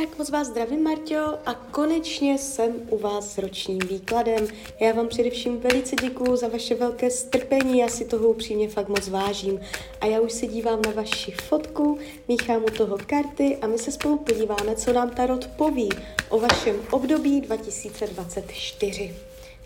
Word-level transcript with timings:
Tak 0.00 0.18
moc 0.18 0.30
vás 0.30 0.46
zdravím, 0.46 0.82
Marťo, 0.82 1.38
a 1.46 1.54
konečně 1.54 2.38
jsem 2.38 2.72
u 2.90 2.98
vás 2.98 3.34
s 3.34 3.38
ročním 3.38 3.78
výkladem. 3.78 4.46
Já 4.80 4.92
vám 4.92 5.08
především 5.08 5.60
velice 5.60 5.96
děkuju 5.96 6.36
za 6.36 6.48
vaše 6.48 6.74
velké 6.74 7.10
strpení, 7.10 7.78
já 7.78 7.88
si 7.88 8.04
toho 8.04 8.28
upřímně 8.28 8.68
fakt 8.68 8.88
moc 8.88 9.08
vážím. 9.08 9.60
A 10.00 10.06
já 10.06 10.20
už 10.20 10.32
se 10.32 10.46
dívám 10.46 10.82
na 10.86 10.90
vaši 10.90 11.30
fotku, 11.30 11.98
míchám 12.28 12.64
u 12.64 12.70
toho 12.70 12.98
karty 13.06 13.56
a 13.62 13.66
my 13.66 13.78
se 13.78 13.92
spolu 13.92 14.18
podíváme, 14.18 14.76
co 14.76 14.92
nám 14.92 15.10
Tarot 15.10 15.46
poví 15.46 15.88
o 16.28 16.38
vašem 16.38 16.76
období 16.90 17.40
2024. 17.40 19.14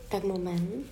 Tak 0.08 0.24
moment. 0.24 0.86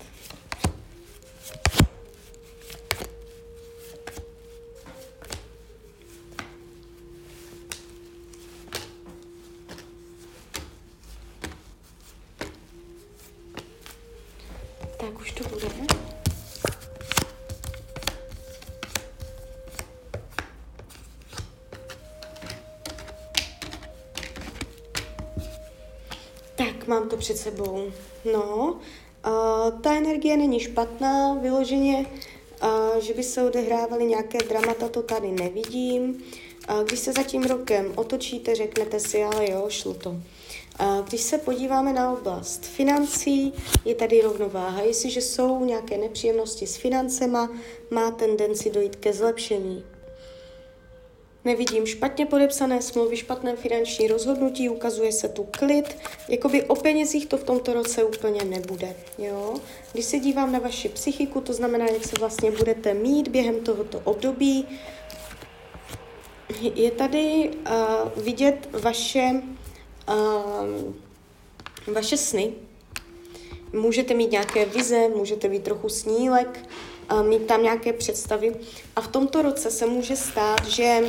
Mám 26.88 27.09
to 27.09 27.16
před 27.16 27.37
sebou. 27.37 27.92
No, 28.33 28.77
uh, 29.27 29.80
ta 29.80 29.95
energie 29.95 30.37
není 30.37 30.60
špatná, 30.60 31.34
vyloženě, 31.34 32.06
uh, 32.62 33.01
že 33.01 33.15
by 33.15 33.23
se 33.23 33.42
odehrávaly 33.42 34.05
nějaké 34.05 34.38
dramata, 34.38 34.88
to 34.88 35.02
tady 35.02 35.32
nevidím. 35.32 36.24
Uh, 36.70 36.84
když 36.84 36.98
se 37.01 37.12
za 37.12 37.23
tím 37.23 37.43
rokem 37.43 37.93
otočíte, 37.96 38.55
řeknete 38.55 39.01
si, 39.01 39.24
ale 39.24 39.51
jo, 39.51 39.66
šlo 39.69 39.95
to. 39.95 40.16
Když 41.09 41.20
se 41.20 41.38
podíváme 41.38 41.93
na 41.93 42.12
oblast 42.12 42.65
financí, 42.65 43.52
je 43.85 43.95
tady 43.95 44.20
rovnováha. 44.20 44.80
Jestliže 44.82 45.20
jsou 45.20 45.65
nějaké 45.65 45.98
nepříjemnosti 45.98 46.66
s 46.66 46.76
financema, 46.76 47.51
má 47.91 48.10
tendenci 48.10 48.70
dojít 48.70 48.96
ke 48.96 49.13
zlepšení. 49.13 49.85
Nevidím 51.49 51.87
špatně 51.87 52.27
podepsané 52.27 52.82
smlouvy, 52.82 53.16
špatné 53.16 53.57
finanční 53.57 54.09
rozhodnutí, 54.09 54.68
ukazuje 54.68 55.13
se 55.13 55.29
tu 55.29 55.49
klid. 55.51 55.96
Jakoby 56.29 56.63
o 56.63 56.74
penězích 56.74 57.27
to 57.27 57.38
v 57.38 57.45
tomto 57.45 57.73
roce 57.73 58.04
úplně 58.04 58.45
nebude. 58.45 58.96
Jo? 59.18 59.54
Když 59.93 60.04
se 60.04 60.19
dívám 60.19 60.52
na 60.52 60.59
vaši 60.59 60.88
psychiku, 60.88 61.41
to 61.41 61.52
znamená, 61.52 61.87
jak 61.87 62.04
se 62.04 62.16
vlastně 62.19 62.51
budete 62.51 62.95
mít 62.95 63.29
během 63.29 63.60
tohoto 63.60 64.00
období, 64.04 64.66
je 66.75 66.91
tady 66.91 67.50
uh, 67.50 68.25
vidět 68.25 68.69
vaše 68.72 69.43
uh, 70.09 70.94
vaše 71.94 72.16
sny. 72.16 72.53
Můžete 73.72 74.15
mít 74.15 74.31
nějaké 74.31 74.65
vize, 74.65 75.09
můžete 75.09 75.49
být 75.49 75.62
trochu 75.62 75.88
snílek, 75.88 76.69
mít 77.22 77.47
tam 77.47 77.62
nějaké 77.62 77.92
představy. 77.92 78.56
A 78.97 79.00
v 79.00 79.09
tomto 79.09 79.42
roce 79.42 79.70
se 79.70 79.87
může 79.87 80.16
stát, 80.16 80.66
že 80.66 81.00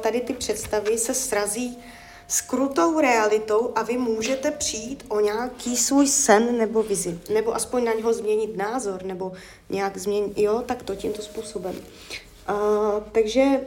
tady 0.00 0.20
ty 0.20 0.32
představy 0.32 0.98
se 0.98 1.14
srazí 1.14 1.78
s 2.28 2.40
krutou 2.40 3.00
realitou 3.00 3.72
a 3.74 3.82
vy 3.82 3.98
můžete 3.98 4.50
přijít 4.50 5.04
o 5.08 5.20
nějaký 5.20 5.76
svůj 5.76 6.06
sen 6.06 6.58
nebo 6.58 6.82
vizi, 6.82 7.18
nebo 7.34 7.54
aspoň 7.54 7.84
na 7.84 7.92
něho 7.92 8.12
změnit 8.12 8.56
názor, 8.56 9.02
nebo 9.02 9.32
nějak 9.70 9.96
změnit, 9.98 10.38
jo, 10.38 10.62
tak 10.66 10.82
to 10.82 10.94
tímto 10.94 11.22
způsobem. 11.22 11.74
Uh, 12.50 13.02
takže 13.12 13.60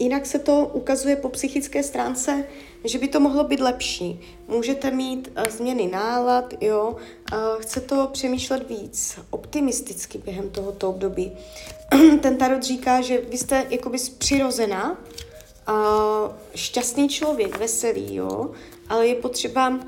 jinak 0.00 0.26
se 0.26 0.38
to 0.38 0.70
ukazuje 0.72 1.16
po 1.16 1.28
psychické 1.28 1.82
stránce, 1.82 2.44
že 2.84 2.98
by 2.98 3.08
to 3.08 3.20
mohlo 3.20 3.44
být 3.44 3.60
lepší. 3.60 4.20
Můžete 4.48 4.90
mít 4.90 5.32
uh, 5.36 5.44
změny 5.50 5.86
nálad, 5.86 6.54
jo, 6.60 6.96
uh, 7.32 7.38
chce 7.60 7.80
to 7.80 8.08
přemýšlet 8.12 8.68
víc 8.68 9.18
optimisticky 9.30 10.18
během 10.18 10.50
tohoto 10.50 10.90
období. 10.90 11.32
Ten 12.20 12.36
tarot 12.36 12.62
říká, 12.62 13.00
že 13.00 13.18
vy 13.18 13.38
jste 13.38 13.66
jakoby 13.70 13.98
přirozená, 14.18 14.90
uh, 14.90 15.74
šťastný 16.54 17.08
člověk, 17.08 17.58
veselý, 17.58 18.14
jo, 18.14 18.50
ale 18.88 19.06
je 19.06 19.14
potřeba 19.14 19.68
uh, 19.68 19.78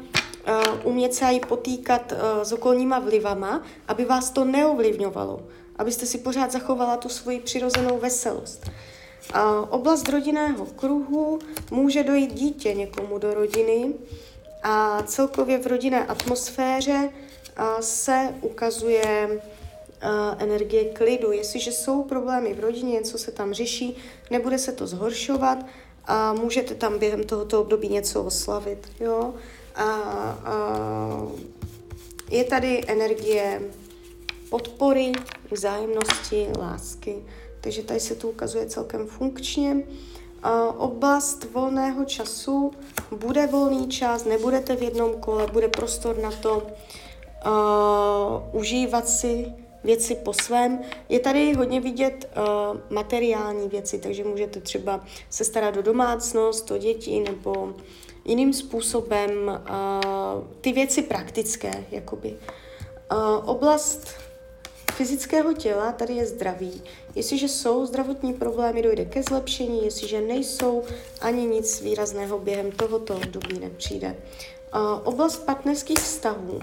umět 0.85 1.15
se 1.15 1.27
i 1.27 1.41
potýkat 1.41 2.13
uh, 2.13 2.19
s 2.43 2.53
okolníma 2.53 2.99
vlivama, 2.99 3.63
aby 3.89 4.05
vás 4.05 4.31
to 4.31 4.45
neovlivňovalo, 4.45 5.43
abyste 5.77 6.07
si 6.07 6.19
pořád 6.19 6.53
zachovala 6.53 6.97
tu 6.97 7.09
svoji 7.09 7.41
přirozenou 7.41 7.99
veselost. 7.99 8.71
Oblast 9.71 10.09
rodinného 10.09 10.67
kruhu 10.67 11.39
může 11.71 12.03
dojít 12.03 12.35
dítě 12.35 12.75
někomu 12.75 13.19
do 13.19 13.35
rodiny 13.35 13.95
a 14.63 15.03
celkově 15.03 15.59
v 15.59 15.67
rodinné 15.67 16.07
atmosféře 16.07 17.11
se 17.81 18.35
ukazuje 18.41 19.41
energie 20.39 20.85
klidu. 20.85 21.33
Jestliže 21.33 21.73
jsou 21.73 22.03
problémy 22.03 22.55
v 22.55 22.61
rodině, 22.61 22.93
něco 22.93 23.19
se 23.19 23.33
tam 23.33 23.53
řeší, 23.53 23.97
nebude 24.31 24.59
se 24.59 24.73
to 24.73 24.87
zhoršovat 24.87 25.59
a 26.05 26.33
můžete 26.33 26.75
tam 26.75 26.99
během 26.99 27.25
tohoto 27.25 27.61
období 27.61 27.89
něco 27.89 28.23
oslavit. 28.25 28.93
Jo? 29.01 29.35
A, 29.75 29.85
a 29.85 30.53
je 32.31 32.45
tady 32.45 32.81
energie 32.87 33.63
podpory, 34.51 35.13
vzájemnosti, 35.51 36.49
lásky. 36.59 37.17
Takže 37.63 37.83
tady 37.83 38.01
se 38.01 38.15
to 38.15 38.29
ukazuje 38.29 38.67
celkem 38.67 39.07
funkčně. 39.07 39.77
Oblast 40.77 41.53
volného 41.53 42.05
času, 42.05 42.71
bude 43.11 43.47
volný 43.47 43.89
čas, 43.89 44.25
nebudete 44.25 44.77
v 44.77 44.83
jednom 44.83 45.15
kole, 45.21 45.47
bude 45.47 45.69
prostor 45.69 46.19
na 46.19 46.31
to 46.31 46.67
uh, 47.47 48.61
užívat 48.61 49.09
si 49.09 49.53
věci 49.85 50.15
po 50.15 50.33
svém. 50.33 50.81
Je 51.09 51.21
tady 51.21 51.55
hodně 51.55 51.81
vidět 51.81 52.31
uh, 52.37 52.81
materiální 52.91 53.69
věci, 53.69 53.99
takže 53.99 54.25
můžete 54.25 54.61
třeba 54.61 55.05
se 55.31 55.45
starat 55.45 55.77
o 55.77 55.83
domácnost, 55.83 56.71
o 56.71 56.79
děti 56.79 57.21
nebo 57.21 57.75
jiným 58.25 58.53
způsobem 58.53 59.31
uh, 59.47 60.45
ty 60.61 60.73
věci 60.73 61.03
praktické, 61.03 61.85
jakoby. 61.91 62.37
Uh, 63.13 63.51
oblast 63.51 64.09
fyzického 64.93 65.53
těla 65.53 65.93
tady 65.93 66.15
je 66.15 66.27
zdraví. 66.27 66.83
Jestliže 67.15 67.49
jsou 67.49 67.87
zdravotní 67.87 68.35
problémy, 68.35 68.83
dojde 68.83 69.05
ke 69.05 69.23
zlepšení, 69.23 69.85
jestliže 69.85 70.21
nejsou, 70.21 70.83
ani 71.21 71.47
nic 71.47 71.81
výrazného 71.81 72.39
během 72.39 72.73
tohoto 72.73 73.17
období 73.17 73.59
nepřijde. 73.59 74.17
Oblast 75.05 75.47
partnerských 75.47 75.99
vztahů. 75.99 76.61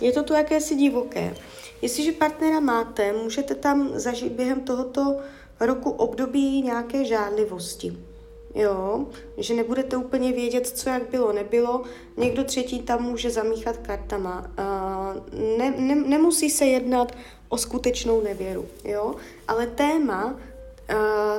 Je 0.00 0.12
to 0.12 0.22
tu 0.22 0.32
jakési 0.32 0.74
divoké. 0.74 1.34
Jestliže 1.82 2.12
partnera 2.12 2.60
máte, 2.60 3.12
můžete 3.12 3.54
tam 3.54 3.90
zažít 3.94 4.32
během 4.32 4.60
tohoto 4.60 5.16
roku 5.60 5.90
období 5.90 6.62
nějaké 6.62 7.04
žádlivosti 7.04 7.96
jo, 8.54 9.06
že 9.38 9.54
nebudete 9.54 9.96
úplně 9.96 10.32
vědět, 10.32 10.66
co 10.66 10.88
jak 10.88 11.10
bylo, 11.10 11.32
nebylo. 11.32 11.82
Někdo 12.16 12.44
třetí 12.44 12.82
tam 12.82 13.02
může 13.02 13.30
zamíchat 13.30 13.76
kartama. 13.76 14.46
Uh, 15.14 15.58
ne, 15.58 15.74
ne, 15.78 15.94
nemusí 15.94 16.50
se 16.50 16.64
jednat 16.64 17.12
o 17.48 17.58
skutečnou 17.58 18.20
nevěru, 18.20 18.66
jo, 18.84 19.14
ale 19.48 19.66
téma 19.66 20.24
uh, 20.24 20.36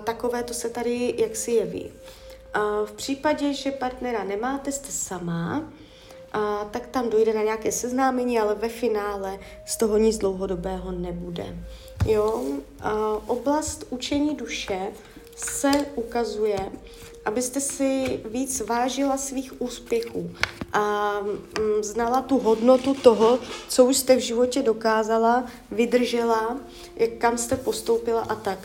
takové 0.04 0.44
to 0.44 0.54
se 0.54 0.70
tady 0.70 1.14
jaksi 1.18 1.52
jeví. 1.52 1.86
Uh, 1.86 2.88
v 2.88 2.92
případě, 2.92 3.54
že 3.54 3.72
partnera 3.72 4.24
nemáte, 4.24 4.72
jste 4.72 4.92
sama, 4.92 5.72
a 6.36 6.66
tak 6.72 6.88
tam 6.88 7.10
dojde 7.10 7.34
na 7.34 7.42
nějaké 7.44 7.72
seznámení, 7.72 8.40
ale 8.40 8.56
ve 8.56 8.70
finále 8.70 9.40
z 9.66 9.78
toho 9.78 9.98
nic 9.98 10.18
dlouhodobého 10.18 10.92
nebude. 10.92 11.58
Jo? 12.06 12.44
Oblast 13.28 13.86
učení 13.90 14.36
duše 14.36 14.80
se 15.36 15.72
ukazuje, 15.96 16.60
abyste 17.26 17.62
si 17.62 18.20
víc 18.26 18.62
vážila 18.62 19.18
svých 19.18 19.62
úspěchů 19.62 20.32
a 20.76 21.20
mm, 21.22 21.84
znala 21.84 22.22
tu 22.22 22.40
hodnotu 22.40 22.94
toho, 22.94 23.40
co 23.68 23.86
už 23.86 23.98
jste 23.98 24.16
v 24.16 24.20
životě 24.20 24.62
dokázala, 24.62 25.46
vydržela, 25.72 26.58
jak 26.96 27.12
kam 27.18 27.38
jste 27.38 27.56
postoupila 27.56 28.22
a 28.22 28.36
tak. 28.36 28.60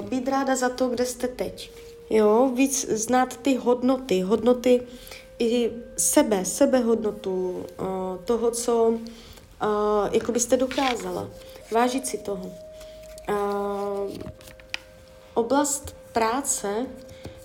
Být 0.00 0.28
ráda 0.28 0.56
za 0.56 0.68
to, 0.68 0.88
kde 0.88 1.06
jste 1.06 1.28
teď. 1.28 1.70
Jo, 2.10 2.50
víc 2.54 2.88
znát 2.88 3.36
ty 3.36 3.54
hodnoty, 3.56 4.20
hodnoty 4.20 4.86
i 5.38 5.72
sebe, 5.96 6.44
sebehodnotu, 6.44 7.66
toho, 8.24 8.50
co 8.50 8.98
jako 10.12 10.32
byste 10.32 10.56
dokázala. 10.56 11.28
Vážit 11.72 12.06
si 12.06 12.18
toho. 12.18 12.52
Oblast 15.34 15.96
práce 16.12 16.86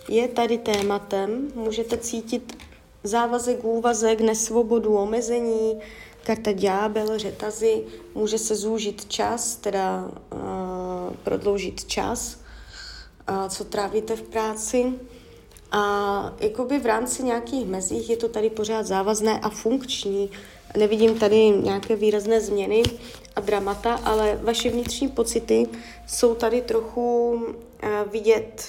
je 0.09 0.27
tady 0.27 0.57
tématem. 0.57 1.51
Můžete 1.55 1.97
cítit 1.97 2.57
závazek, 3.03 3.63
úvazek, 3.63 4.21
nesvobodu, 4.21 4.97
omezení, 4.97 5.79
karta 6.23 6.51
ďábel, 6.51 7.19
řetazy, 7.19 7.83
může 8.15 8.37
se 8.37 8.55
zúžit 8.55 9.05
čas, 9.05 9.55
teda 9.55 10.11
uh, 10.33 10.39
prodloužit 11.23 11.85
čas, 11.85 12.37
uh, 13.29 13.47
co 13.47 13.63
trávíte 13.63 14.15
v 14.15 14.21
práci. 14.21 14.93
A 15.71 16.33
jakoby 16.39 16.79
v 16.79 16.85
rámci 16.85 17.23
nějakých 17.23 17.65
mezích 17.65 18.09
je 18.09 18.17
to 18.17 18.29
tady 18.29 18.49
pořád 18.49 18.85
závazné 18.85 19.39
a 19.39 19.49
funkční. 19.49 20.29
Nevidím 20.77 21.19
tady 21.19 21.49
nějaké 21.49 21.95
výrazné 21.95 22.41
změny 22.41 22.83
a 23.35 23.41
dramata, 23.41 23.93
ale 24.03 24.39
vaše 24.43 24.69
vnitřní 24.69 25.07
pocity 25.07 25.67
jsou 26.07 26.35
tady 26.35 26.61
trochu 26.61 27.31
uh, 27.33 28.11
vidět, 28.11 28.65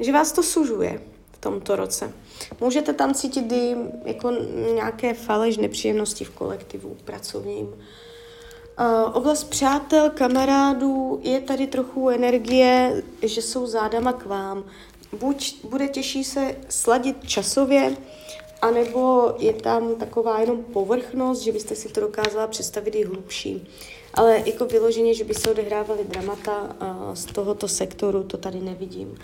že 0.00 0.12
vás 0.12 0.32
to 0.32 0.42
sužuje 0.42 1.00
tomto 1.40 1.76
roce. 1.76 2.12
Můžete 2.60 2.92
tam 2.92 3.14
cítit 3.14 3.52
i 3.52 3.76
jako 4.04 4.30
nějaké 4.74 5.14
faleš 5.14 5.56
nepříjemnosti 5.56 6.24
v 6.24 6.30
kolektivu 6.30 6.96
pracovním. 7.04 7.66
Uh, 7.66 9.16
oblast 9.16 9.44
přátel, 9.44 10.10
kamarádů, 10.10 11.20
je 11.22 11.40
tady 11.40 11.66
trochu 11.66 12.08
energie, 12.08 13.02
že 13.22 13.42
jsou 13.42 13.66
zádama 13.66 14.12
k 14.12 14.26
vám. 14.26 14.64
Buď 15.12 15.64
bude 15.64 15.88
těžší 15.88 16.24
se 16.24 16.56
sladit 16.68 17.28
časově, 17.28 17.96
anebo 18.62 19.34
je 19.38 19.52
tam 19.52 19.94
taková 19.94 20.40
jenom 20.40 20.64
povrchnost, 20.64 21.42
že 21.42 21.52
byste 21.52 21.76
si 21.76 21.88
to 21.88 22.00
dokázala 22.00 22.46
představit 22.46 22.94
i 22.94 23.04
hlubší. 23.04 23.68
Ale 24.14 24.42
jako 24.46 24.66
vyloženě, 24.66 25.14
že 25.14 25.24
by 25.24 25.34
se 25.34 25.50
odehrávaly 25.50 26.04
dramata 26.04 26.76
z 27.14 27.24
tohoto 27.24 27.68
sektoru, 27.68 28.22
to 28.22 28.36
tady 28.36 28.60
nevidím. 28.60 29.18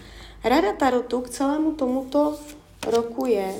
Rada 0.44 0.73
Tarotu 0.73 1.21
k 1.21 1.31
celému 1.31 1.73
tomuto 1.73 2.35
roku 2.87 3.27
je 3.27 3.55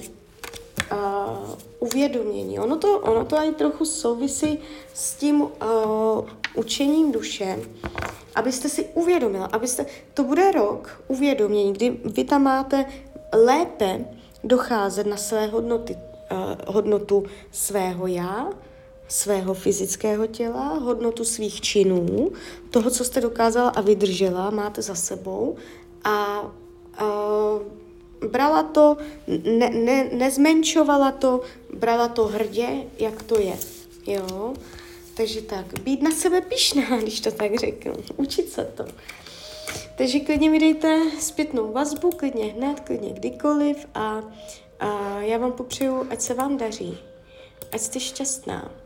uvědomění. 1.79 2.59
Ono 2.59 2.77
to, 2.77 2.99
ono 2.99 3.25
to 3.25 3.39
ani 3.39 3.55
trochu 3.55 3.85
souvisí 3.85 4.59
s 4.95 5.15
tím 5.15 5.49
učením 6.55 7.13
duše, 7.13 7.59
abyste 8.35 8.69
si 8.69 8.85
uvědomila, 8.95 9.47
abyste, 9.47 9.87
to 10.15 10.25
bude 10.25 10.53
rok 10.53 11.03
uvědomění, 11.09 11.73
kdy 11.73 11.91
vy 12.05 12.25
tam 12.25 12.43
máte 12.43 12.87
lépe 13.33 14.05
docházet 14.45 15.07
na 15.07 15.17
své 15.17 15.47
hodnoty, 15.47 15.97
hodnotu 16.67 17.25
svého 17.53 18.07
já, 18.07 18.51
svého 19.09 19.55
fyzického 19.55 20.27
těla, 20.27 20.69
hodnotu 20.69 21.25
svých 21.25 21.61
činů, 21.61 22.33
toho, 22.71 22.91
co 22.91 23.05
jste 23.05 23.21
dokázala 23.21 23.71
a 23.71 23.81
vydržela, 23.81 24.51
máte 24.51 24.83
za 24.83 24.95
sebou 24.95 25.57
a 26.05 26.43
uh, 26.43 28.29
brala 28.31 28.63
to, 28.63 28.97
ne, 29.45 29.71
ne, 29.71 30.11
nezmenšovala 30.13 31.13
to, 31.13 31.41
brala 31.75 32.09
to 32.09 32.27
hrdě, 32.27 32.69
jak 32.99 33.23
to 33.23 33.39
je. 33.39 33.59
Jo? 34.07 34.55
Takže 35.17 35.43
tak, 35.43 35.81
být 35.81 36.03
na 36.03 36.11
sebe 36.11 36.41
pišná, 36.41 36.99
když 37.03 37.21
to 37.21 37.31
tak 37.31 37.61
řeknu, 37.61 37.93
učit 38.17 38.53
se 38.53 38.65
to. 38.65 38.85
Takže 39.99 40.21
klidně 40.21 40.51
mi 40.51 40.59
dejte 40.59 41.01
zpětnou 41.21 41.73
vazbu, 41.73 42.11
klidně 42.11 42.45
hned, 42.45 42.81
klidně 42.81 43.11
kdykoliv 43.13 43.87
a, 43.95 44.23
a 44.81 45.21
já 45.21 45.39
vám 45.39 45.53
popřeju, 45.53 46.07
ať 46.11 46.21
se 46.21 46.35
vám 46.35 46.57
daří, 46.57 46.99
ať 47.73 47.81
jste 47.81 48.01
šťastná. 48.01 48.86